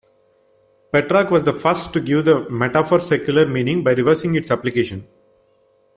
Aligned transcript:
Petrarch 0.91 1.29
was 1.29 1.43
the 1.43 1.53
first 1.53 1.93
to 1.93 1.99
give 2.01 2.25
the 2.25 2.49
metaphor 2.49 2.99
secular 2.99 3.45
meaning 3.45 3.83
by 3.83 3.91
reversing 3.91 4.33
its 4.33 4.49
application. 4.49 5.07